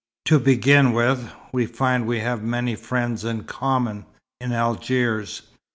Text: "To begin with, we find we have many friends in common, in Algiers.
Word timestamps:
"To 0.25 0.39
begin 0.39 0.93
with, 0.93 1.31
we 1.51 1.67
find 1.67 2.07
we 2.07 2.21
have 2.21 2.41
many 2.41 2.73
friends 2.75 3.23
in 3.23 3.43
common, 3.43 4.07
in 4.39 4.51
Algiers. 4.51 5.43